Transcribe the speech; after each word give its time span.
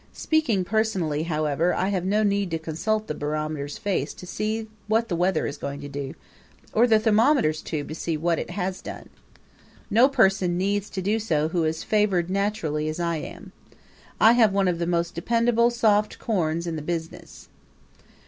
Speaking 0.13 0.63
personally, 0.65 1.21
however, 1.25 1.75
I 1.75 1.89
have 1.89 2.05
no 2.05 2.23
need 2.23 2.49
to 2.49 2.57
consult 2.57 3.05
the 3.05 3.13
barometer's 3.13 3.77
face 3.77 4.15
to 4.15 4.25
see 4.25 4.67
what 4.87 5.09
the 5.09 5.15
weather 5.15 5.45
is 5.45 5.57
going 5.59 5.79
to 5.81 5.87
do, 5.87 6.15
or 6.73 6.87
the 6.87 6.97
thermometer's 6.97 7.61
tube 7.61 7.87
to 7.89 7.93
see 7.93 8.17
what 8.17 8.39
it 8.39 8.49
has 8.49 8.81
done. 8.81 9.09
No 9.91 10.09
person 10.09 10.57
needs 10.57 10.89
to 10.89 11.03
do 11.03 11.19
so 11.19 11.49
who 11.49 11.65
is 11.65 11.83
favored 11.83 12.31
naturally 12.31 12.87
as 12.89 12.99
I 12.99 13.17
am. 13.17 13.51
I 14.19 14.31
have 14.31 14.51
one 14.53 14.67
of 14.67 14.79
the 14.79 14.87
most 14.87 15.13
dependable 15.13 15.69
soft 15.69 16.17
corns 16.17 16.65
in 16.65 16.77
the 16.77 16.81
business. 16.81 17.47